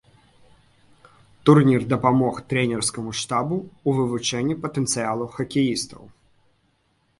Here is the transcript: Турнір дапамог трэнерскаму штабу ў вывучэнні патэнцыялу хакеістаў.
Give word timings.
Турнір 1.49 1.81
дапамог 1.93 2.35
трэнерскаму 2.55 3.11
штабу 3.21 3.57
ў 3.67 3.89
вывучэнні 4.01 4.59
патэнцыялу 4.67 5.25
хакеістаў. 5.39 6.03